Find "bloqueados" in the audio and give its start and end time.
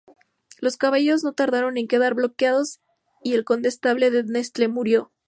2.15-2.79